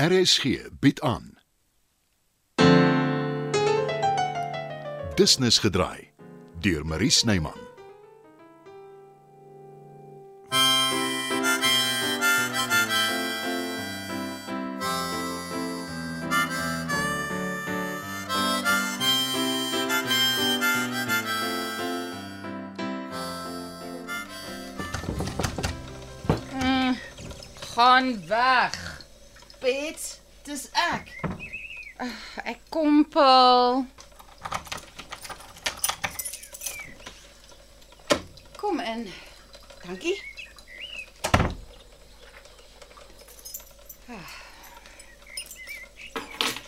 RSG 0.00 0.70
bied 0.80 1.00
aan. 1.00 1.38
Business 5.14 5.58
gedraai 5.58 6.08
deur 6.60 6.86
Marie 6.86 7.10
Snyman. 7.10 7.58
Gaan 27.60 28.26
weg. 28.26 28.89
Bets, 29.60 30.20
dis 30.48 30.68
ek. 30.72 31.10
Ek 32.48 32.60
kom 32.72 33.02
Paul. 33.12 33.84
Kom 38.56 38.80
in. 38.80 39.04
Dankie. 39.84 40.16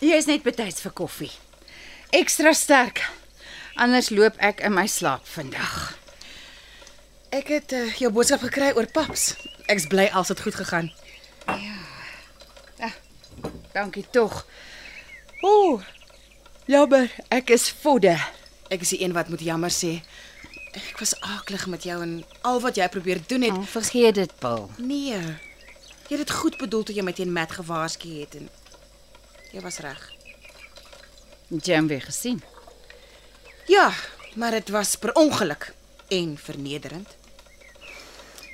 Jy 0.03 0.13
is 0.19 0.29
net 0.29 0.45
betyds 0.45 0.85
vir 0.85 0.93
koffie. 0.93 1.31
Ekstra 2.13 2.53
sterk. 2.53 3.01
Anders 3.73 4.11
loop 4.13 4.37
ek 4.37 4.61
in 4.61 4.77
my 4.77 4.85
slaap 4.85 5.25
vandag. 5.33 5.95
Ek 7.33 7.49
het 7.49 7.73
uh, 7.73 7.87
jou 7.97 8.13
boodskap 8.13 8.45
gekry 8.45 8.69
oor 8.77 8.85
paps. 8.93 9.31
Ek's 9.65 9.89
bly 9.89 10.11
als 10.13 10.29
dit 10.29 10.45
goed 10.45 10.61
gegaan. 10.61 10.93
Dankie 13.73 14.05
tog. 14.09 14.45
Ooh. 15.41 15.81
Jammer, 16.65 17.11
ek 17.27 17.49
is 17.49 17.67
vodde. 17.81 18.15
Ek 18.71 18.85
is 18.85 18.93
die 18.93 19.01
een 19.03 19.13
wat 19.13 19.29
moet 19.29 19.41
jammer 19.43 19.73
sê. 19.73 19.97
Ek 20.73 20.97
was 21.01 21.13
aaklig 21.21 21.65
met 21.69 21.83
jou 21.85 21.99
en 22.01 22.13
al 22.41 22.61
wat 22.63 22.77
jy 22.79 22.87
probeer 22.89 23.19
doen 23.27 23.45
het. 23.45 23.57
Oh, 23.57 23.65
vergeet 23.67 24.15
dit, 24.15 24.31
Paul. 24.39 24.69
Nee. 24.77 25.17
Jy 26.07 26.17
het 26.17 26.23
dit 26.23 26.31
goed 26.31 26.57
bedoel 26.61 26.83
toe 26.83 26.95
jy 26.95 27.03
my 27.05 27.13
teen 27.17 27.33
Matt 27.33 27.57
gewaarsku 27.57 28.09
het 28.21 28.37
en 28.39 28.49
jy 29.53 29.61
was 29.65 29.81
reg. 29.85 30.01
Jy 31.49 31.77
hom 31.77 31.89
weer 31.91 32.01
gesien. 32.01 32.41
Ja, 33.69 33.91
maar 34.35 34.51
dit 34.57 34.69
was 34.73 34.95
per 34.95 35.13
ongeluk 35.17 35.73
en 36.13 36.37
vernederend. 36.37 37.17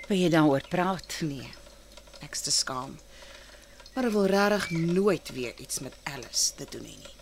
Wil 0.07 0.17
jy 0.17 0.29
daaroor 0.33 0.65
praat? 0.69 1.19
Nee. 1.21 1.47
Ek's 2.25 2.41
te 2.47 2.51
skaam. 2.51 2.97
Maar 3.93 4.05
ek 4.05 4.11
wil 4.11 4.25
regtig 4.25 4.69
nooit 4.69 5.31
weer 5.33 5.53
iets 5.57 5.79
met 5.79 5.95
Alice 6.03 6.53
te 6.55 6.65
doen 6.69 6.85
hê 6.85 6.95
nie. 6.97 7.17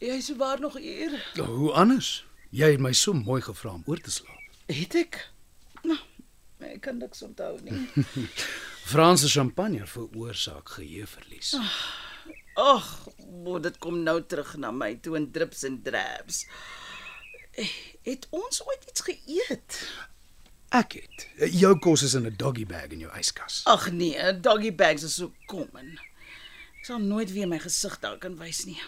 Jy's 0.00 0.36
waar 0.36 0.60
nog 0.60 0.76
hier? 0.76 1.32
Hoe 1.34 1.72
anders? 1.72 2.26
Jy 2.50 2.70
het 2.70 2.80
my 2.80 2.92
so 2.92 3.12
mooi 3.12 3.42
gevra 3.42 3.70
om 3.76 3.82
oor 3.86 4.00
te 4.00 4.10
slaap. 4.10 4.40
Het 4.66 4.94
ek? 4.94 5.18
Nou, 5.84 5.98
ek 6.58 6.80
kan 6.88 6.96
niks 6.98 7.22
onthou 7.22 7.54
nie. 7.62 7.84
Franse 8.90 9.28
champagne 9.28 9.86
veroorsaak 9.86 10.68
geheueverlies. 10.68 11.54
Ag, 12.58 12.86
bo, 13.44 13.60
dit 13.62 13.76
kom 13.78 14.00
nou 14.02 14.16
terug 14.26 14.56
na 14.58 14.72
my 14.74 14.96
toe 14.98 15.14
in 15.14 15.28
drips 15.30 15.62
en 15.68 15.76
drabs. 15.84 16.40
Het 18.02 18.26
ons 18.34 18.58
ooit 18.66 18.88
iets 18.90 19.04
geëet? 19.06 19.76
Ek 20.74 20.96
het. 20.98 21.26
Jou 21.54 21.70
kos 21.78 22.02
is 22.02 22.16
in 22.18 22.26
'n 22.26 22.34
doggy 22.36 22.66
bag 22.66 22.90
in 22.90 23.04
jou 23.06 23.12
yskas. 23.18 23.60
Ag 23.64 23.92
nee, 23.92 24.40
doggy 24.40 24.74
bags 24.74 25.02
is 25.02 25.14
so 25.14 25.32
common. 25.46 25.98
Ek 26.78 26.84
sal 26.90 26.98
nooit 26.98 27.32
weer 27.32 27.48
my 27.48 27.58
gesig 27.58 27.98
daar 28.00 28.18
kan 28.18 28.36
wys 28.38 28.64
nie. 28.64 28.80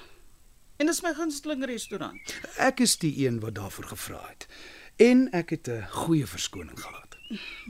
En 0.76 0.86
dis 0.86 1.02
my 1.02 1.14
gunsteling 1.14 1.64
restaurant. 1.64 2.34
Ek 2.56 2.80
is 2.80 2.96
die 2.96 3.26
een 3.26 3.40
wat 3.40 3.54
daarvoor 3.54 3.84
gevra 3.84 4.26
het. 4.28 4.46
En 4.96 5.28
ek 5.30 5.50
het 5.50 5.69
'n 5.69 5.86
goeie 5.90 6.26
verskoning 6.26 6.80
gehad. 6.80 7.16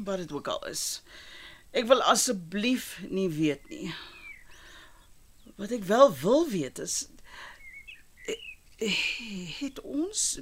Wat 0.05 0.17
dit 0.17 0.33
ook 0.33 0.49
al 0.49 0.67
is. 0.67 1.03
Ek 1.73 1.87
wil 1.89 2.03
asseblief 2.05 2.99
nie 3.09 3.29
weet 3.33 3.69
nie. 3.73 3.93
Wat 5.57 5.73
ek 5.73 5.87
wel 5.89 6.11
wil 6.21 6.49
weet 6.49 6.79
is 6.83 6.97
eh, 8.29 8.37
eh, 8.85 8.99
het 9.61 9.81
ons 9.81 10.41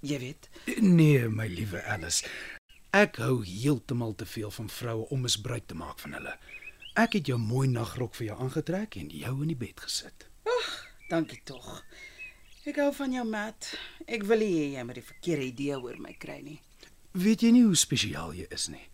jy 0.00 0.18
weet, 0.18 0.48
Nee, 0.80 1.28
my 1.28 1.46
liewe 1.46 1.82
Alice. 1.84 2.24
Ek 2.96 3.20
hou 3.22 3.42
heeltemal 3.44 4.14
te 4.16 4.26
veel 4.26 4.50
van 4.50 4.70
vroue 4.72 5.04
om 5.12 5.20
misbruik 5.20 5.66
te 5.68 5.76
maak 5.76 6.00
van 6.02 6.16
hulle. 6.16 6.32
Ek 6.98 7.18
het 7.18 7.28
jou 7.30 7.38
mooi 7.38 7.68
nagrok 7.68 8.16
vir 8.18 8.30
jou 8.30 8.38
aangetrek 8.42 8.96
en 8.98 9.12
jou 9.14 9.34
in 9.44 9.52
die 9.52 9.58
bed 9.60 9.80
gesit. 9.84 10.26
dankie 11.12 11.40
tog. 11.44 11.84
Ek 12.66 12.80
hou 12.80 12.90
van 12.94 13.12
jou, 13.12 13.24
Matt. 13.28 13.74
Ek 14.06 14.24
wil 14.28 14.42
nie 14.42 14.50
hê 14.56 14.66
jy 14.78 14.82
moet 14.88 14.98
die 14.98 15.06
verkeerde 15.06 15.46
idee 15.46 15.78
oor 15.78 16.00
my 16.00 16.16
kry 16.18 16.40
nie. 16.44 16.58
Weet 17.12 17.44
jy 17.44 17.52
nie 17.54 17.64
hoe 17.66 17.78
spesiaal 17.78 18.34
jy 18.36 18.46
is 18.54 18.68
nie? 18.72 18.86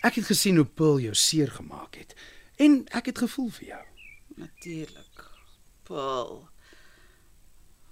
Ek 0.00 0.14
het 0.16 0.30
gesien 0.30 0.56
hoe 0.56 0.64
Paul 0.64 1.00
jou 1.00 1.14
seer 1.14 1.50
gemaak 1.52 1.98
het 2.00 2.14
en 2.56 2.86
ek 2.96 3.10
het 3.12 3.18
gevoel 3.20 3.50
vir 3.58 3.66
jou. 3.66 3.82
Natuurlik. 4.40 5.24
Paul. 5.84 6.48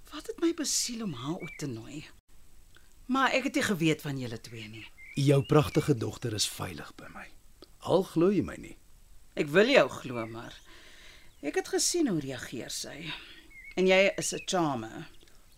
Wat 0.09 0.27
het 0.27 0.39
my 0.41 0.53
besiel 0.57 1.03
om 1.05 1.13
haar 1.13 1.41
uit 1.41 1.57
te 1.61 1.67
nooi? 1.69 2.07
Maar 3.05 3.35
ek 3.37 3.49
het 3.49 3.59
nie 3.59 3.65
geweet 3.67 4.01
van 4.01 4.17
julle 4.17 4.41
twee 4.41 4.65
nie. 4.69 4.85
Jou 5.13 5.43
pragtige 5.45 5.93
dogter 5.97 6.33
is 6.33 6.49
veilig 6.49 6.89
by 6.97 7.09
my. 7.13 7.27
Al 7.85 8.03
glo 8.03 8.31
jy 8.33 8.41
my 8.45 8.57
nie. 8.57 8.75
Ek 9.37 9.49
wil 9.53 9.69
jou 9.69 9.85
glo, 10.01 10.25
maar 10.25 10.57
ek 11.45 11.61
het 11.61 11.69
gesien 11.75 12.09
hoe 12.09 12.19
reageer 12.19 12.73
sy. 12.73 13.05
En 13.77 13.87
jy 13.87 14.09
is 14.17 14.33
'n 14.33 14.41
charmer. 14.45 15.09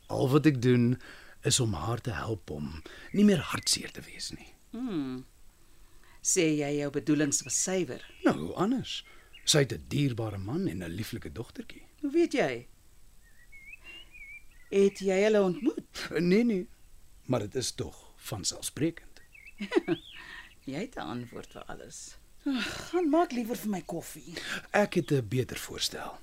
Al 0.07 0.29
wat 0.29 0.45
ek 0.45 0.61
doen 0.61 0.99
is 1.43 1.59
om 1.59 1.73
haar 1.73 2.01
te 2.01 2.11
help 2.11 2.49
om 2.49 2.83
nie 3.11 3.23
meer 3.23 3.39
hartseer 3.39 3.91
te 3.91 4.01
wees 4.01 4.31
nie. 4.31 4.51
Sê 6.21 6.43
jy 6.57 6.75
jou 6.79 6.89
bedoelings 6.93 7.41
was 7.43 7.63
suiwer? 7.63 8.01
Nou, 8.23 8.35
hoe 8.37 8.53
anders? 8.53 9.03
Sy 9.43 9.59
het 9.65 9.73
'n 9.73 9.85
dierbare 9.87 10.37
man 10.37 10.67
en 10.67 10.83
'n 10.83 10.89
lieflike 10.95 11.31
dogtertjie. 11.31 11.81
Hoe 12.01 12.11
weet 12.11 12.33
jy? 12.33 12.67
Het 14.69 14.99
jy 14.99 15.17
hulle 15.23 15.41
ontmoet? 15.41 16.07
Nee 16.19 16.43
nee, 16.43 16.67
maar 17.25 17.39
dit 17.39 17.55
is 17.55 17.71
tog 17.71 18.13
vanselfsprekend. 18.17 19.21
Jy 20.71 20.79
het 20.79 20.95
'n 20.95 20.99
antwoord 20.99 21.51
vir 21.51 21.63
alles. 21.63 22.17
Ag, 22.45 22.89
Gaan 22.91 23.09
maak 23.09 23.31
liewer 23.31 23.55
vir 23.57 23.69
my 23.69 23.81
koffie. 23.81 24.33
Ek 24.71 24.93
het 24.93 25.11
'n 25.11 25.27
beter 25.27 25.57
voorstel. 25.57 26.19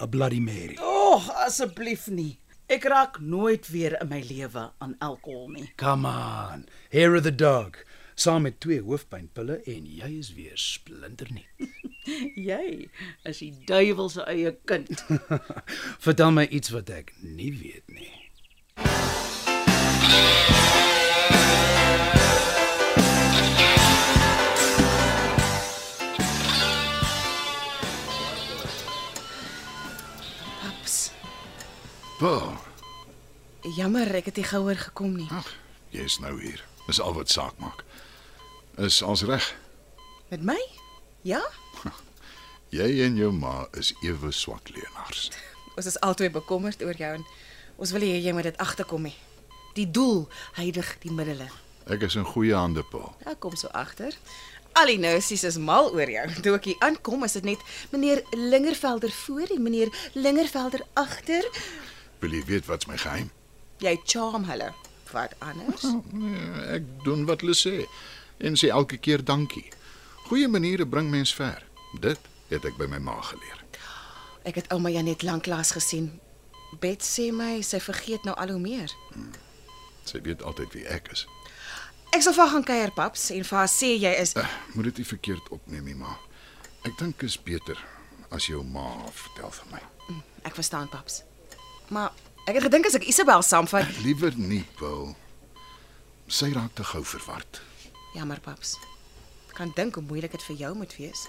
'n 0.00 0.08
Bloody 0.08 0.40
Mary. 0.40 0.76
Ag, 0.80 1.30
asseblief 1.46 2.06
nie. 2.08 2.38
Ek 2.66 2.84
raak 2.84 3.20
nooit 3.20 3.68
weer 3.68 4.00
in 4.00 4.08
my 4.08 4.20
lewe 4.20 4.72
aan 4.78 4.96
alkohol 4.98 5.48
nie. 5.48 5.72
Come 5.76 6.08
on. 6.08 6.66
Hair 6.90 7.14
of 7.16 7.22
the 7.22 7.34
dog. 7.34 7.84
Saam 8.14 8.42
met 8.42 8.60
twee 8.60 8.80
hoofpynpille 8.82 9.56
en 9.72 9.86
jy 9.98 10.10
is 10.18 10.30
weer 10.34 10.58
splinternuut. 10.58 11.44
Jy 12.48 12.90
is 13.30 13.38
die 13.40 13.52
duiwel 13.66 14.10
se 14.12 14.26
eie 14.28 14.52
kind. 14.68 14.92
Vertel 16.06 16.34
my 16.36 16.44
iets 16.52 16.70
wat 16.76 16.92
ek 16.92 17.14
nie 17.24 17.50
weet 17.56 17.88
nie. 17.96 18.12
Paps, 30.60 31.10
Pa, 32.20 32.32
jammer 33.76 34.08
ek 34.20 34.30
het 34.30 34.38
nie 34.40 34.46
gouer 34.48 34.78
gekom 34.78 35.16
nie. 35.18 35.28
ag, 35.34 35.48
jy's 35.94 36.18
nou 36.22 36.34
hier. 36.40 36.62
Dis 36.86 37.00
al 37.00 37.14
wat 37.16 37.32
saak 37.32 37.56
maak. 37.62 37.82
Is 38.76 39.02
ons 39.02 39.22
reg? 39.22 39.54
Met 40.28 40.42
my? 40.42 40.58
Ja? 41.22 41.42
Jy 42.74 42.88
en 43.04 43.14
jou 43.16 43.30
ma 43.32 43.66
is 43.78 43.92
ewe 44.02 44.32
swak 44.34 44.72
leenaars. 44.74 45.28
Ons 45.78 45.86
is 45.86 45.98
albei 46.02 46.30
bekommerd 46.30 46.82
oor 46.82 46.94
jou 46.98 47.10
en 47.18 47.22
ons 47.82 47.90
wil 47.94 48.04
hê 48.06 48.20
jy 48.22 48.30
moet 48.34 48.46
dit 48.46 48.58
agterkom 48.62 49.02
nie. 49.08 49.14
Die 49.74 49.86
doel 49.90 50.28
heilig 50.54 50.92
die 51.02 51.10
middele. 51.10 51.48
Ek 51.90 52.04
is 52.06 52.14
in 52.14 52.26
goeie 52.26 52.54
hande, 52.54 52.84
pa. 52.86 53.08
Ja, 53.26 53.34
kom 53.42 53.56
so 53.58 53.66
agter. 53.74 54.14
Al 54.78 54.90
die 54.92 55.00
nursies 55.02 55.42
is 55.46 55.58
mal 55.58 55.90
oor 55.90 56.10
jou. 56.10 56.22
Toe 56.46 56.54
ek 56.60 56.68
hier 56.70 56.78
aankom, 56.86 57.26
is 57.26 57.34
dit 57.34 57.46
net 57.50 57.62
meneer 57.90 58.22
Lingervelder 58.38 59.10
voor 59.24 59.50
en 59.56 59.66
meneer 59.66 59.90
Lingervelder 60.14 60.86
agter. 60.98 61.46
Wil 62.22 62.38
jy 62.38 62.44
weet 62.52 62.70
wat's 62.70 62.86
my 62.90 62.98
geheim? 63.02 63.30
Jy 63.82 63.96
charm 64.06 64.46
hulle. 64.50 64.70
Wat 65.10 65.34
anders? 65.42 65.82
Nee, 66.14 66.46
ek 66.78 66.86
doen 67.02 67.26
wat 67.26 67.42
hulle 67.42 67.58
sê 67.58 67.80
en 68.44 68.58
sê 68.60 68.68
elke 68.68 68.98
keer 69.00 69.24
dankie. 69.24 69.66
Goeie 70.28 70.48
maniere 70.48 70.86
bring 70.86 71.10
mens 71.10 71.32
ver. 71.34 71.64
Dit 72.00 72.20
het 72.50 72.64
ek 72.64 72.76
by 72.80 72.88
my 72.90 73.00
ma 73.00 73.16
geleer. 73.24 73.60
Ek 74.44 74.58
het 74.60 74.68
ouma 74.72 74.92
Janet 74.92 75.24
lanklaas 75.24 75.72
gesien. 75.76 76.10
Bet 76.82 77.04
sê 77.06 77.30
my 77.32 77.62
sy 77.64 77.80
vergeet 77.80 78.24
nou 78.28 78.34
al 78.40 78.52
hoe 78.52 78.60
meer. 78.60 78.92
Sy 80.04 80.20
weet 80.24 80.42
altyd 80.44 80.74
wie 80.76 80.84
ek 80.90 81.08
is. 81.14 81.24
Ek 82.14 82.22
sal 82.22 82.34
vir 82.36 82.50
gaan 82.52 82.66
kuier, 82.66 82.92
paps, 82.94 83.30
en 83.34 83.42
vir 83.46 83.58
haar 83.58 83.70
sê 83.70 83.94
jy 83.96 84.12
is 84.20 84.36
Uh, 84.38 84.46
moet 84.74 84.90
dit 84.90 85.00
nie 85.02 85.08
verkeerd 85.08 85.48
opneem 85.54 85.88
nie, 85.90 85.96
ma. 85.98 86.12
Ek 86.86 86.94
dink 87.00 87.22
is 87.26 87.38
beter 87.40 87.80
as 88.30 88.46
jou 88.46 88.60
ma 88.62 88.86
vertel 89.10 89.50
vir 89.58 89.72
my. 89.72 89.82
Ek 90.44 90.54
verstaan, 90.54 90.90
paps. 90.92 91.22
Maar 91.90 92.12
ek 92.46 92.58
het 92.58 92.66
gedink 92.68 92.86
as 92.86 92.98
ek 92.98 93.08
Isabel 93.08 93.42
saamvat, 93.42 93.88
Liewer 94.04 94.36
nie, 94.36 94.62
Paul. 94.78 95.14
Sy 96.28 96.52
raak 96.54 96.74
te 96.78 96.84
gou 96.84 97.02
verward. 97.04 97.62
Jammer, 98.14 98.40
paps. 98.40 98.78
Kan 99.54 99.72
dink 99.74 99.94
hoe 99.94 100.02
moeilik 100.02 100.30
dit 100.30 100.42
vir 100.42 100.56
jou 100.56 100.74
moet 100.76 100.96
wees. 100.96 101.28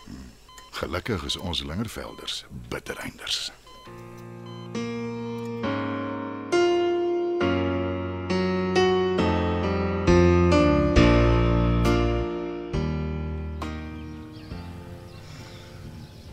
Gelukkig 0.76 1.24
is 1.26 1.38
ons 1.38 1.64
lingervelders 1.64 2.46
bittereinders. 2.70 3.52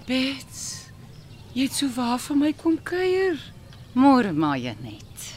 Bets, 0.07 0.65
jy 1.53 1.69
het 1.69 1.77
so 1.77 1.89
waar 1.97 2.19
vir 2.21 2.37
my 2.37 2.53
kom 2.59 2.81
kuier. 2.83 3.39
Môre 3.93 4.33
Maya 4.33 4.75
net. 4.81 5.31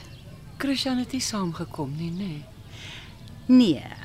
Christian 0.58 0.98
het 1.04 1.12
nie 1.12 1.22
saamgekom 1.22 1.94
nie, 2.00 2.12
nê? 2.12 2.18
Nee. 2.26 2.44
Nee, 3.48 4.05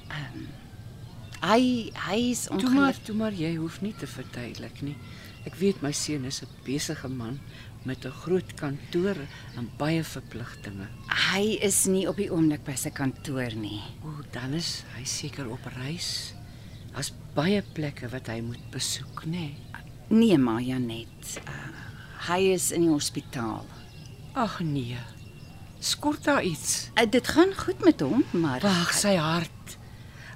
hy 1.43 1.91
hy 2.09 2.19
is 2.31 2.45
Toe 2.47 2.57
maar, 2.57 2.65
ongelukkig. 2.67 3.05
toe 3.05 3.15
maar 3.17 3.33
jy 3.33 3.55
hoef 3.57 3.81
nie 3.83 3.95
te 3.99 4.07
verduidelik 4.07 4.83
nie. 4.83 4.97
Ek 5.47 5.55
weet 5.57 5.81
my 5.83 5.93
seun 5.93 6.25
is 6.25 6.43
'n 6.43 6.49
besige 6.65 7.09
man 7.09 7.41
met 7.85 8.05
'n 8.05 8.11
groot 8.13 8.55
kantoor 8.55 9.17
en 9.57 9.71
baie 9.79 10.03
verpligtinge. 10.05 10.89
Hy 11.33 11.59
is 11.63 11.87
nie 11.87 12.07
op 12.09 12.17
die 12.17 12.31
oomblik 12.31 12.65
by 12.65 12.75
sy 12.75 12.91
kantoor 12.91 13.55
nie. 13.55 13.81
O, 14.05 14.09
dan 14.33 14.53
is 14.55 14.85
hy 14.97 15.05
seker 15.05 15.49
op 15.51 15.65
reis. 15.77 16.35
Daar's 16.93 17.13
baie 17.35 17.63
plekke 17.63 18.09
wat 18.11 18.27
hy 18.27 18.41
moet 18.41 18.71
besoek, 18.71 19.25
nê? 19.25 19.31
Nee. 19.31 19.57
Nee, 20.09 20.39
Maya 20.39 20.79
net. 20.79 21.41
Uh, 21.47 21.53
hy 22.29 22.53
is 22.53 22.73
in 22.73 22.81
die 22.81 22.91
hospitaal. 22.91 23.65
Ag 24.35 24.61
nee. 24.61 24.99
Skort 25.79 26.25
daar 26.25 26.43
iets? 26.43 26.91
Uh, 26.99 27.07
dit 27.11 27.29
gaan 27.29 27.55
goed 27.55 27.85
met 27.85 28.01
hom, 28.01 28.25
maar 28.33 28.61
Wag, 28.61 28.93
sy 28.93 29.15
hart. 29.17 29.51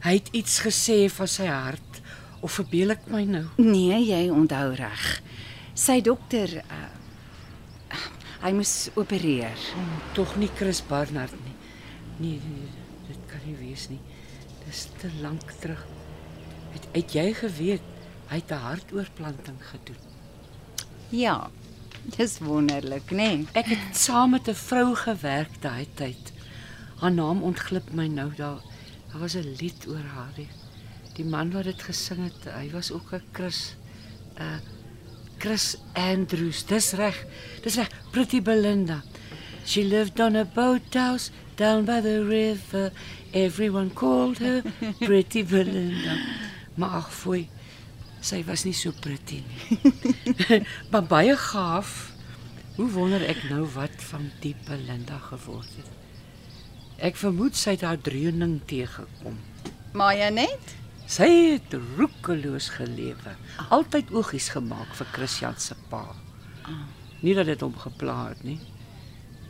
Hy 0.04 0.18
het 0.18 0.28
iets 0.36 0.58
gesê 0.60 1.06
van 1.08 1.28
sy 1.30 1.46
hart. 1.48 2.00
Of 2.44 2.58
verbeel 2.58 2.92
ek 2.92 3.06
my 3.08 3.22
nou? 3.24 3.46
nee, 3.56 3.96
jy 4.04 4.28
onthou 4.28 4.74
reg. 4.76 5.04
Sy 5.74 6.02
dokter 6.04 6.58
uh, 6.60 6.80
hy 8.44 8.52
moes 8.52 8.90
opereer. 9.00 9.62
Tog 10.12 10.36
nie 10.36 10.50
Chris 10.58 10.82
Barnard 10.84 11.32
nie. 11.46 11.54
Nee, 12.18 12.36
nee, 12.36 12.68
dit 13.08 13.22
kan 13.30 13.40
nie 13.48 13.56
wees 13.62 13.88
nie. 13.88 14.00
Dis 14.66 14.84
te 15.00 15.08
lank 15.22 15.56
terug. 15.62 15.80
Het, 16.74 16.90
het 16.92 17.16
jy 17.16 17.30
geweet 17.40 17.90
hy 18.28 18.40
het 18.42 18.52
'n 18.52 18.60
hartoortplanting 18.66 19.60
gedoen? 19.70 20.02
Ja. 21.08 21.50
Dis 22.16 22.38
wonderlik, 22.44 23.08
nê? 23.10 23.16
Nee? 23.16 23.48
Ek 23.52 23.72
het 23.72 23.96
saam 23.96 24.36
met 24.36 24.48
'n 24.48 24.54
vrou 24.54 24.94
gewerk 24.94 25.60
daai 25.60 25.88
tyd. 25.94 26.32
Haar 27.00 27.12
naam 27.12 27.42
ontglip 27.42 27.92
my 27.92 28.06
nou 28.06 28.30
daar. 28.36 28.60
Daar 29.14 29.22
was 29.22 29.34
'n 29.34 29.54
lied 29.58 29.86
oor 29.86 30.06
haar. 30.14 30.32
Die, 31.14 31.24
man 31.24 31.50
wat 31.50 31.64
dit 31.64 31.82
gesing 31.82 32.24
het, 32.24 32.54
hy 32.54 32.70
was 32.70 32.90
ook 32.90 33.12
'n 33.14 33.22
Chris 33.32 33.76
uh 34.38 34.58
Chris 35.38 35.76
Andrews. 35.92 36.66
Dis 36.66 36.92
reg. 36.92 37.26
Dis 37.62 37.74
reg. 37.74 37.90
Pretty 38.10 38.42
Belinda. 38.42 39.02
She 39.64 39.84
lived 39.84 40.20
on 40.20 40.34
a 40.34 40.44
boathouse 40.44 41.30
down 41.54 41.84
by 41.84 42.00
the 42.00 42.24
river. 42.24 42.92
Everyone 43.30 43.92
called 43.92 44.38
her 44.38 44.62
Pretty 44.98 45.44
Belinda. 45.44 46.16
Maar 46.74 46.88
ag 46.88 47.14
fooi. 47.14 47.48
Sy 48.20 48.44
was 48.44 48.64
nie 48.64 48.72
so 48.72 48.90
pretty 49.00 49.42
nie. 49.46 50.66
maar 50.90 51.04
baie 51.04 51.36
gaaf. 51.36 52.12
Hoe 52.76 52.90
wonder 52.90 53.28
ek 53.28 53.48
nou 53.50 53.68
wat 53.74 54.02
van 54.10 54.30
die 54.40 54.56
Belinda 54.66 55.18
geword 55.18 55.70
het. 55.76 56.03
Ek 57.02 57.16
vermoed 57.18 57.56
sy 57.58 57.74
het 57.74 57.82
haar 57.86 57.98
dreuning 58.00 58.60
teëgekom. 58.70 59.36
Maya 59.98 60.28
net? 60.30 60.74
Sy 61.10 61.26
het 61.54 61.74
roekeloos 61.98 62.70
gelewe. 62.78 63.34
Altyd 63.74 64.10
oogies 64.14 64.48
gemaak 64.54 64.94
vir 64.96 65.10
Christian 65.12 65.58
se 65.60 65.74
pa. 65.90 66.04
Nie 67.22 67.34
dat 67.36 67.46
dit 67.50 67.60
hom 67.60 67.74
gepla 67.76 68.30
het 68.30 68.44
nie. 68.44 68.58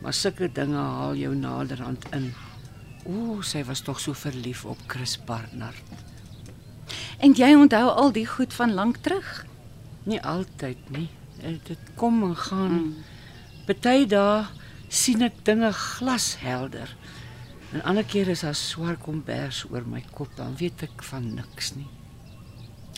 Maar 0.01 0.13
sulke 0.13 0.49
dinge 0.51 0.77
haal 0.81 1.15
jou 1.15 1.31
naderhand 1.35 2.05
in. 2.13 2.31
Ooh, 3.05 3.41
sy 3.45 3.63
was 3.63 3.81
tog 3.85 3.99
so 4.01 4.13
verlief 4.17 4.65
op 4.65 4.81
Chris 4.91 5.15
Barnard. 5.25 5.83
En 7.23 7.33
jy 7.37 7.53
onthou 7.55 7.87
al 7.89 8.11
die 8.11 8.25
goed 8.27 8.53
van 8.53 8.73
lank 8.75 8.97
terug? 9.05 9.45
Nie 10.05 10.19
altyd 10.21 10.89
nie. 10.93 11.07
Eh, 11.41 11.55
Dit 11.67 11.79
kom 11.95 12.23
en 12.23 12.35
gaan. 12.35 12.95
Party 13.65 14.05
dae 14.09 14.45
sien 14.89 15.21
ek 15.25 15.39
dinge 15.47 15.71
glashelder. 15.73 16.91
En 17.73 17.83
ander 17.83 18.05
keer 18.05 18.27
is 18.31 18.45
daar 18.45 18.55
swart 18.55 19.01
kombers 19.03 19.65
oor 19.71 19.85
my 19.87 20.03
kop, 20.13 20.31
dan 20.37 20.55
weet 20.59 20.85
ek 20.87 21.03
van 21.09 21.33
niks 21.35 21.73
nie. 21.75 21.87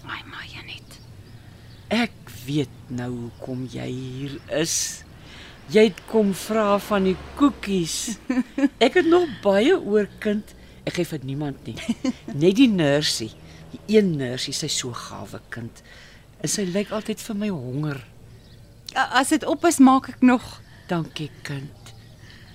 Ai, 0.05 0.21
Maya 0.29 0.63
net. 0.67 0.99
Ek 1.93 2.31
weet 2.45 2.91
nou 2.91 3.09
hoekom 3.13 3.65
jy 3.71 3.87
hier 3.87 4.35
is. 4.59 5.03
Jy 5.71 5.89
het 5.89 5.99
kom 6.07 6.31
vra 6.35 6.77
van 6.79 7.09
die 7.09 7.17
koekies. 7.39 8.17
Ek 8.85 8.99
het 9.01 9.07
nog 9.07 9.27
baie 9.43 9.75
oor 9.75 10.07
kind. 10.23 10.53
Ek 10.87 10.95
gee 10.95 11.09
vir 11.09 11.25
niemand 11.27 11.65
nie. 11.67 11.75
Net 12.31 12.55
die 12.59 12.69
nursie. 12.71 13.33
Die 13.73 13.97
een 13.97 14.13
nursie, 14.15 14.55
sy 14.55 14.69
so 14.71 14.95
gawe 14.95 15.41
kind. 15.51 15.81
En 16.39 16.51
sy 16.51 16.63
lyk 16.69 16.93
altyd 16.95 17.19
vir 17.19 17.39
my 17.43 17.51
honger. 17.51 17.99
As 18.95 19.33
dit 19.35 19.43
op 19.43 19.67
is, 19.67 19.81
maak 19.83 20.07
ek 20.13 20.23
nog. 20.23 20.45
Dankie 20.87 21.27
kind. 21.43 21.76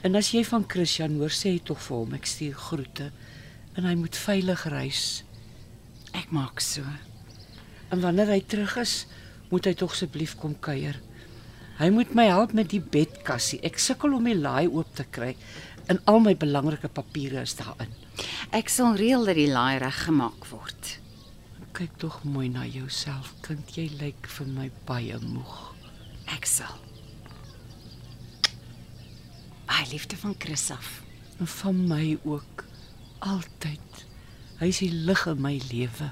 En 0.03 0.19
as 0.19 0.33
jy 0.35 0.43
van 0.49 0.65
Christian 0.67 1.15
hoor, 1.21 1.31
sê 1.31 1.55
tog 1.63 1.79
vir 1.85 2.01
hom 2.01 2.15
ek 2.19 2.27
stuur 2.27 2.59
groete 2.59 3.11
en 3.79 3.87
hy 3.87 3.95
moet 3.97 4.19
veilig 4.19 4.65
reis. 4.73 5.05
Ek 6.19 6.33
maak 6.35 6.61
so. 6.61 6.83
En 7.95 8.03
wanneer 8.03 8.33
hy 8.35 8.41
terug 8.43 8.75
is, 8.83 9.05
moet 9.53 9.69
hy 9.69 9.75
tog 9.79 9.95
asseblief 9.95 10.35
kom 10.41 10.57
kuier. 10.65 10.99
Hy 11.79 11.89
moet 11.95 12.13
my 12.19 12.27
help 12.29 12.53
met 12.57 12.73
die 12.73 12.83
bedkassie. 12.83 13.61
Ek 13.65 13.79
sukkel 13.81 14.17
om 14.17 14.27
die 14.29 14.37
laai 14.37 14.67
oop 14.67 14.91
te 14.99 15.07
kry 15.09 15.33
en 15.91 15.99
al 16.11 16.21
my 16.25 16.35
belangrike 16.39 16.91
papiere 16.93 17.43
is 17.47 17.57
daarin. 17.59 17.91
Ek 18.55 18.71
sal 18.71 18.99
reël 18.99 19.27
dat 19.29 19.39
die 19.39 19.51
laai 19.51 19.81
reg 19.83 20.05
gemaak 20.07 20.47
word. 20.51 20.97
Kyk 21.73 21.95
tog 22.03 22.21
mooi 22.29 22.51
na 22.53 22.67
jouself, 22.69 23.33
kind. 23.47 23.71
Jy 23.73 23.89
lyk 24.03 24.29
vir 24.37 24.51
my 24.53 24.69
baie 24.89 25.19
moeg. 25.25 25.61
Ek 26.35 26.49
sal. 26.49 26.92
Baie 29.83 29.95
liefde 29.95 30.17
van 30.17 30.35
Chris 30.39 30.71
af. 30.71 31.03
En 31.39 31.47
van 31.47 31.87
my 31.87 32.19
ook. 32.23 32.65
Altyd. 33.19 34.07
Hy 34.59 34.67
is 34.71 34.79
die 34.79 34.93
lig 34.93 35.25
in 35.27 35.41
my 35.43 35.57
lewe. 35.71 36.07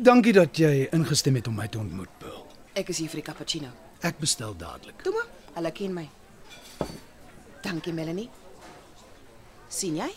Dankie 0.00 0.32
dat 0.32 0.56
jy 0.56 0.88
ingestem 0.88 1.36
het 1.36 1.52
om 1.52 1.60
my 1.60 1.68
te 1.68 1.78
ontmoet, 1.78 2.08
Bill. 2.24 2.40
Ek 2.72 2.88
is 2.88 3.04
hier 3.04 3.12
vir 3.12 3.20
die 3.20 3.28
cappuccino. 3.28 3.68
Ek 4.00 4.16
bestel 4.16 4.56
dadelik. 4.56 5.04
Toe 5.04 5.12
maar, 5.12 5.28
hulle 5.60 5.76
ken 5.76 5.92
my. 5.92 6.08
Dankie 7.60 7.92
Melanie. 7.92 8.30
sien 9.68 10.00
jy? 10.00 10.08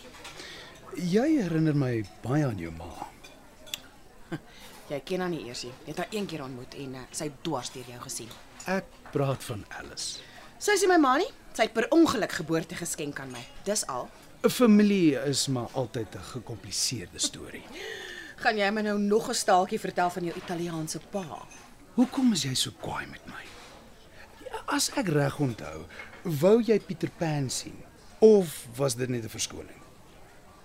Jy 0.94 1.40
herinner 1.42 1.74
my 1.74 2.04
baie 2.22 2.44
aan 2.46 2.58
jou 2.58 2.70
ma. 2.76 3.08
Jy 4.92 5.00
ken 5.08 5.24
haar 5.24 5.32
nie 5.32 5.42
eers 5.48 5.64
nie. 5.66 5.72
Jy 5.84 5.90
het 5.90 6.02
haar 6.04 6.12
een 6.14 6.26
keer 6.30 6.44
ontmoet 6.44 6.74
en 6.78 6.94
uh, 7.00 7.06
sy 7.10 7.30
het 7.30 7.40
dwars 7.46 7.72
deur 7.74 7.88
jou 7.88 8.00
gesien. 8.04 8.30
Ek 8.70 8.86
praat 9.14 9.42
van 9.48 9.64
Alice. 9.80 10.22
Sy 10.62 10.76
is 10.76 10.84
nie 10.84 10.90
my 10.92 10.98
ma 11.02 11.16
nie. 11.18 11.30
Sy 11.54 11.66
het 11.66 11.74
per 11.74 11.88
ongeluk 11.94 12.32
geboorte 12.38 12.78
geskenk 12.78 13.20
aan 13.22 13.32
my. 13.34 13.42
Dis 13.66 13.86
al. 13.90 14.08
'n 14.44 14.52
Familie 14.52 15.18
is 15.24 15.46
maar 15.48 15.68
altyd 15.72 16.14
'n 16.14 16.26
gekompliseerde 16.34 17.18
storie. 17.18 17.64
Gaan 18.42 18.56
jy 18.56 18.70
my 18.70 18.82
nou 18.82 18.98
nog 18.98 19.28
'n 19.28 19.34
staaltjie 19.34 19.80
vertel 19.80 20.10
van 20.10 20.24
jou 20.24 20.36
Italiaanse 20.36 21.00
pa? 21.10 21.46
Hoekom 21.94 22.32
is 22.32 22.42
jy 22.42 22.54
so 22.54 22.70
kwaai 22.80 23.06
met 23.06 23.26
my? 23.26 23.44
As 24.66 24.90
ek 24.96 25.08
reg 25.08 25.38
onthou, 25.40 25.86
wou 26.22 26.60
jy 26.62 26.78
Pieter 26.80 27.10
Pan 27.10 27.50
sien 27.50 27.82
of 28.18 28.66
was 28.76 28.94
dit 28.94 29.08
net 29.08 29.24
'n 29.24 29.28
verskoning? 29.28 29.83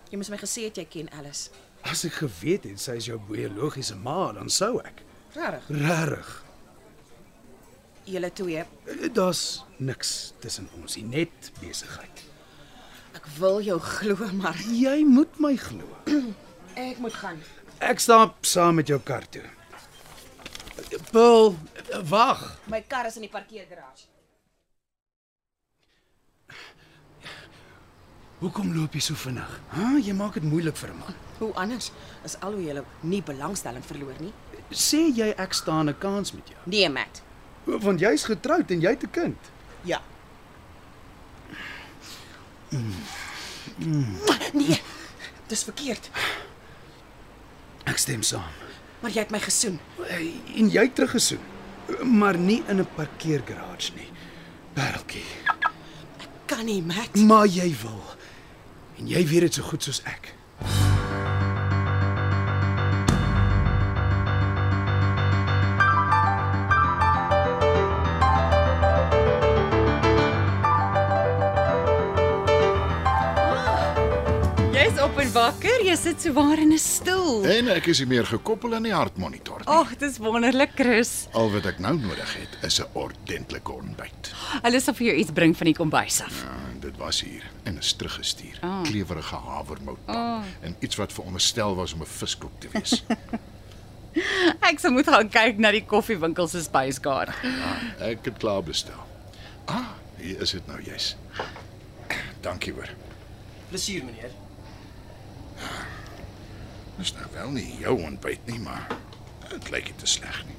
Jy 0.09 0.17
moes 0.17 0.29
my 0.33 0.39
gesê 0.41 0.65
het 0.67 0.77
jy 0.81 0.85
ken 0.89 1.09
Alice. 1.13 1.49
As 1.85 2.01
ek 2.07 2.17
geweet 2.23 2.65
het 2.67 2.81
sy 2.81 2.97
is 2.99 3.07
jou 3.07 3.19
biologiese 3.29 3.95
ma, 3.95 4.31
dan 4.35 4.49
sou 4.51 4.79
ek. 4.81 5.03
Regtig? 5.35 5.67
Regtig. 5.85 6.31
Julle 8.09 8.31
twee. 8.33 8.63
Daar's 9.13 9.43
niks 9.77 10.33
tussen 10.41 10.65
ons 10.79 10.97
nie, 10.97 11.05
net 11.05 11.51
besigheid. 11.61 12.23
Ek 13.17 13.25
wil 13.37 13.61
jou 13.65 13.77
glo, 13.81 14.27
maar 14.37 14.57
Jy 14.65 15.03
moet 15.05 15.37
my 15.41 15.53
glo. 15.61 15.85
ek 16.89 16.97
moet 17.03 17.13
gaan. 17.21 17.39
Ek 17.85 18.01
stap 18.01 18.41
saam 18.49 18.81
met 18.81 18.89
jou 18.89 18.97
kar 19.05 19.27
toe. 19.31 19.45
Paul, 21.13 21.53
wag. 22.09 22.41
My 22.71 22.81
kar 22.89 23.05
is 23.09 23.15
in 23.21 23.27
die 23.27 23.31
parkeergarage. 23.31 24.07
Hoekom 28.39 28.71
loop 28.75 28.93
jy 28.95 29.01
so 29.03 29.15
vinnig? 29.19 29.61
Ha, 29.75 29.97
jy 29.99 30.13
maak 30.15 30.33
dit 30.33 30.43
moeilik 30.43 30.75
vir 30.75 30.89
'n 30.89 30.97
man. 30.97 31.15
Hoe 31.39 31.53
anders 31.53 31.91
is 32.23 32.39
al 32.39 32.53
hoe 32.53 32.63
jy 32.63 32.81
nie 33.01 33.21
belangstelling 33.21 33.83
verloor 33.83 34.15
nie. 34.19 34.33
Sê 34.71 35.11
jy 35.15 35.33
ek 35.37 35.53
staan 35.53 35.89
'n 35.89 35.97
kans 35.97 36.31
met 36.31 36.47
jou? 36.47 36.57
Nee, 36.65 36.89
Matt. 36.89 37.21
Want 37.65 37.99
jy's 37.99 38.23
getroud 38.23 38.71
en 38.71 38.81
jy 38.81 38.89
het 38.89 39.03
'n 39.03 39.11
kind. 39.11 39.37
Ja. 39.83 40.01
Nee. 44.53 44.81
Dis 45.47 45.63
verkeerd. 45.63 46.09
Ek 47.83 47.97
stem 47.97 48.21
saam. 48.23 48.43
Maar 49.01 49.11
jy 49.11 49.19
het 49.19 49.31
my 49.31 49.39
gesoen. 49.39 49.79
En 50.55 50.69
jy 50.69 50.81
het 50.81 50.95
teruggesoen, 50.95 51.39
maar 52.03 52.37
nie 52.37 52.63
in 52.67 52.79
'n 52.79 52.87
parkeergarage 52.95 53.91
nie. 53.95 54.09
Pareltjie. 54.73 55.23
Kan 56.45 56.65
nie, 56.65 56.81
Matt. 56.83 57.15
Maar 57.15 57.47
jy 57.47 57.75
wil. 57.81 58.03
En 58.99 59.07
jy 59.07 59.23
weet 59.27 59.47
dit 59.47 59.53
so 59.53 59.63
goed 59.63 59.83
soos 59.83 60.01
ek. 60.03 60.33
Jy's 75.29 75.37
wakker. 75.37 75.83
Jy 75.85 75.93
sit 75.93 76.23
so 76.23 76.33
waar 76.33 76.57
in 76.57 76.71
'n 76.73 76.77
stoel. 76.81 77.45
En 77.45 77.67
ek 77.69 77.85
is 77.85 77.99
nie 77.99 78.07
meer 78.07 78.25
gekoppel 78.25 78.73
aan 78.73 78.83
die 78.83 78.93
hartmonitor 78.93 79.59
nie. 79.59 79.67
Ag, 79.67 79.95
dis 79.97 80.17
wonderlik, 80.17 80.71
Chris. 80.73 81.27
Al 81.33 81.51
wat 81.51 81.65
ek 81.65 81.77
nou 81.79 81.93
nodig 81.99 82.33
het, 82.33 82.57
is 82.65 82.79
'n 82.81 82.87
ordentlike 82.93 83.71
ontbyt. 83.71 84.31
Hulle 84.63 84.79
sal 84.79 84.93
vir 84.95 85.05
jou 85.05 85.17
iets 85.17 85.31
bring 85.31 85.55
van 85.55 85.65
die 85.65 85.75
kombuis 85.75 86.21
af. 86.21 86.33
Ja, 86.41 86.79
dit 86.79 86.97
was 86.97 87.21
hier 87.21 87.43
en 87.63 87.77
is 87.77 87.93
teruggestuur. 87.93 88.57
Ah. 88.61 88.81
Klewerige 88.83 89.35
havermoutpan 89.35 90.43
en 90.61 90.75
iets 90.79 90.95
wat 90.95 91.13
veronderstel 91.13 91.75
was 91.75 91.93
om 91.93 92.01
'n 92.01 92.05
viskoek 92.05 92.59
te 92.59 92.67
wees. 92.71 93.03
Ek 94.71 94.79
sal 94.79 94.91
moet 94.91 95.07
gaan 95.07 95.29
kyk 95.29 95.57
na 95.57 95.71
die 95.71 95.85
koffiewinkel 95.85 96.47
se 96.47 96.63
spyskaart. 96.63 97.29
ek 97.99 98.25
het 98.25 98.37
klaar 98.37 98.63
bestel. 98.63 99.05
Ah, 99.65 99.93
hier 100.17 100.41
is 100.41 100.51
dit 100.51 100.67
nou 100.67 100.81
juis. 100.81 101.15
Dankie 102.41 102.73
hoor. 102.73 102.89
Plesier, 103.69 104.03
meneer. 104.03 104.48
Dis 106.99 107.13
nou 107.15 107.25
wel 107.33 107.51
nie 107.55 107.67
jou 107.79 107.95
ontbyt 108.03 108.45
nie, 108.51 108.59
maar 108.59 108.87
dit 109.49 109.69
lyk 109.71 109.91
nie 109.91 109.97
te 110.01 110.07
sleg 110.09 110.43
nie. 110.47 110.57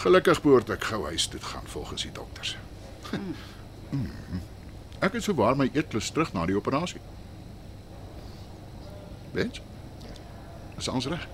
Gelukkig 0.00 0.40
behoort 0.44 0.70
ek 0.72 0.88
gou 0.88 1.04
huis 1.08 1.26
toe 1.28 1.40
te 1.40 1.50
gaan 1.52 1.68
volgens 1.68 2.06
die 2.08 2.12
dokters. 2.12 2.56
Mm. 3.12 4.40
Ek 5.04 5.12
het 5.12 5.26
souwaar 5.26 5.56
my 5.60 5.68
eetlus 5.76 6.08
terug 6.10 6.32
na 6.32 6.46
die 6.48 6.56
operasie. 6.56 7.00
Weet? 9.36 9.60
Is 10.80 10.88
ons 10.88 11.06
reg? 11.12 11.26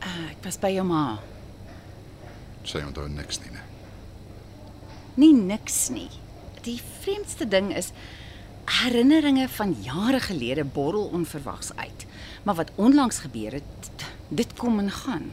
Uh, 0.00 0.26
ek 0.30 0.44
was 0.44 0.58
by 0.60 0.68
jou 0.74 0.84
ma. 0.84 1.04
Sy 2.68 2.82
onthou 2.84 3.06
niks 3.08 3.40
nie, 3.40 3.54
né? 3.56 3.64
Nie 5.16 5.32
niks 5.36 5.88
nie. 5.92 6.10
Die 6.64 6.76
vreemdste 7.00 7.48
ding 7.48 7.72
is 7.76 7.90
herinneringe 8.70 9.48
van 9.48 9.76
jare 9.80 10.20
gelede 10.20 10.64
borrel 10.64 11.04
onverwags 11.04 11.76
uit. 11.76 12.06
Maar 12.42 12.54
wat 12.54 12.70
onlangs 12.74 13.18
gebeur 13.18 13.52
het, 13.52 13.90
dit 14.28 14.52
kom 14.52 14.78
en 14.78 14.90
gaan. 14.90 15.32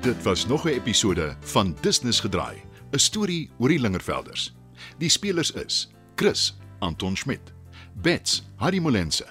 Dit 0.00 0.22
was 0.22 0.46
nog 0.46 0.64
'n 0.64 0.68
episode 0.68 1.36
van 1.40 1.76
Business 1.80 2.20
gedraai, 2.20 2.56
'n 2.90 2.98
storie 2.98 3.50
oor 3.58 3.68
die 3.68 3.80
Lingervelders. 3.80 4.54
Die 4.98 5.08
spelers 5.08 5.50
is 5.50 5.88
Chris 6.14 6.56
Anton 6.78 7.16
Schmidt, 7.16 7.52
Bets 7.92 8.42
Harry 8.56 8.78
Molense, 8.78 9.26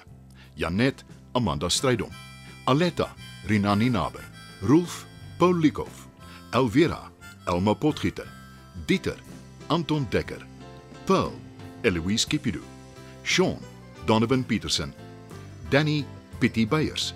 Janet 0.54 1.04
Amanda 1.32 1.68
Strydom, 1.68 2.10
Aletta 2.64 3.14
Rinani 3.46 3.88
Naber, 3.88 4.24
Rolf 4.60 5.06
Paul 5.36 5.56
Likov, 5.58 6.06
Elvira 6.50 7.10
Elma 7.44 7.72
Potgieter, 7.72 8.37
Dieter 8.88 9.18
Anton 9.68 10.06
Dekker, 10.10 10.46
Pearl 11.06 11.32
Eloise 11.82 12.26
Kipidu, 12.26 12.62
Sean 13.22 13.58
Donovan 14.06 14.44
Petersen, 14.44 14.94
Danny 15.70 16.06
Pietie 16.40 16.64
Beyers, 16.64 17.14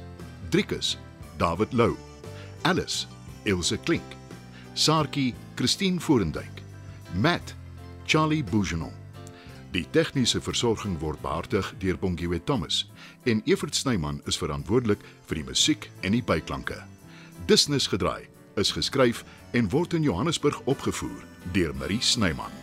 Driekus 0.50 0.98
David 1.38 1.72
Lou, 1.72 1.96
Alice 2.64 3.06
Ilse 3.44 3.78
Klink, 3.78 4.02
Saartjie 4.74 5.34
Christine 5.56 5.98
Forendyk, 5.98 6.62
Matt 7.14 7.54
Charlie 8.04 8.42
Bougenon. 8.42 8.92
Die 9.72 9.86
tegniese 9.90 10.40
versorging 10.40 11.00
word 11.00 11.22
behartig 11.22 11.72
deur 11.80 11.96
Bongwe 11.96 12.44
Thomas 12.44 12.84
en 13.24 13.40
Evert 13.46 13.74
Snyman 13.74 14.20
is 14.26 14.36
verantwoordelik 14.36 15.00
vir 15.24 15.40
die 15.40 15.48
musiek 15.48 15.88
en 16.02 16.12
die 16.12 16.22
byklanke. 16.22 16.76
Business 17.48 17.88
gedraai 17.88 18.31
is 18.54 18.70
geskryf 18.70 19.24
en 19.50 19.68
word 19.70 19.92
in 19.92 20.02
Johannesburg 20.02 20.60
opgevoer 20.64 21.24
deur 21.52 21.74
Marie 21.76 22.02
Snyman. 22.02 22.61